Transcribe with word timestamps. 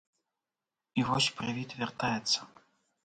І 1.01 1.05
вось 1.09 1.29
прывід 1.41 1.77
вяртаецца. 1.83 2.39